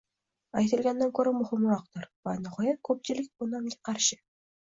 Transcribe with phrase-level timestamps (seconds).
[0.59, 2.07] aytilgandan ko‘ra muhimroqdir.
[2.29, 4.19] Va nihoyat, ko‘pchilik bu nomga qarshi